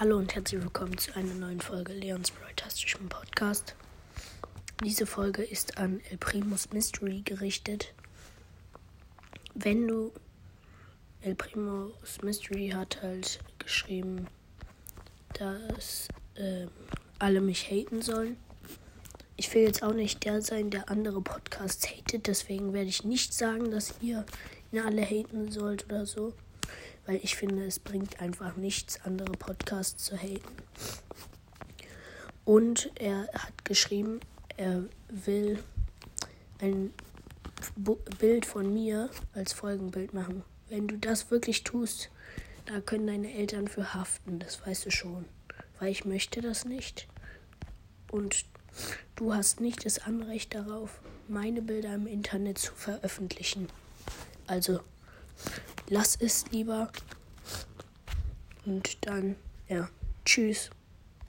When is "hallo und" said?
0.00-0.34